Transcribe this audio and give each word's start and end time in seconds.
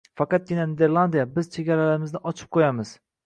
Faqatgina 0.19 0.63
Niderlandiya 0.71 1.27
«biz 1.35 1.51
chegaralarimizni 1.57 2.25
ochib 2.31 2.53
qo‘yamiz 2.57 2.99